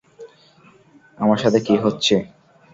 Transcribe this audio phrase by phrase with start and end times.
[1.17, 2.15] আমার সাথে কি হচ্ছে?